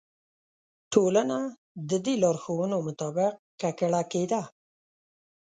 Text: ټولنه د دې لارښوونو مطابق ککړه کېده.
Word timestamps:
ټولنه 0.93 1.37
د 1.89 1.91
دې 2.05 2.13
لارښوونو 2.23 2.77
مطابق 2.87 3.33
ککړه 3.61 4.01
کېده. 4.11 4.41